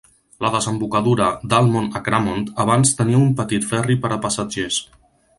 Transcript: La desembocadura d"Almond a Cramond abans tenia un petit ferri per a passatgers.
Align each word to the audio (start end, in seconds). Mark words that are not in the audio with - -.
La 0.43 0.49
desembocadura 0.53 1.25
d"Almond 1.51 1.97
a 1.99 2.01
Cramond 2.07 2.49
abans 2.63 2.93
tenia 3.01 3.19
un 3.25 3.35
petit 3.43 3.67
ferri 3.73 3.99
per 4.07 4.11
a 4.15 4.19
passatgers. 4.25 4.81